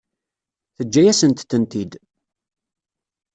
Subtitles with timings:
[0.75, 1.91] Teǧǧa-yasent-tent-id.